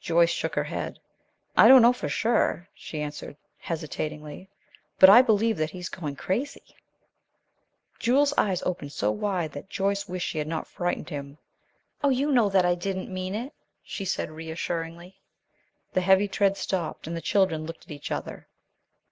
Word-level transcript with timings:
Joyce 0.00 0.30
shook 0.30 0.54
her 0.54 0.62
head. 0.62 1.00
"I 1.56 1.66
don't 1.66 1.82
know 1.82 1.92
for 1.92 2.08
sure," 2.08 2.68
she 2.72 3.02
answered, 3.02 3.36
hesitatingly, 3.58 4.48
"but 5.00 5.10
I 5.10 5.22
believe 5.22 5.56
that 5.56 5.70
he 5.70 5.80
is 5.80 5.88
going 5.88 6.14
crazy." 6.14 6.62
Jules's 7.98 8.32
eyes 8.38 8.62
opened 8.62 8.92
so 8.92 9.10
wide 9.10 9.50
that 9.54 9.68
Joyce 9.70 10.08
wished 10.08 10.28
she 10.28 10.38
had 10.38 10.46
not 10.46 10.68
frightened 10.68 11.08
him. 11.08 11.36
"Oh, 12.00 12.10
you 12.10 12.30
know 12.30 12.48
that 12.48 12.64
I 12.64 12.76
didn't 12.76 13.12
mean 13.12 13.34
it," 13.34 13.54
she 13.82 14.04
said, 14.04 14.30
reassuringly. 14.30 15.18
The 15.94 16.00
heavy 16.02 16.28
tread 16.28 16.56
stopped, 16.56 17.08
and 17.08 17.16
the 17.16 17.20
children 17.20 17.66
looked 17.66 17.82
at 17.84 17.90
each 17.90 18.12
other. 18.12 18.46